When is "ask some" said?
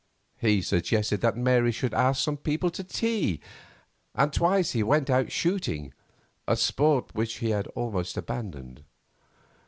1.93-2.35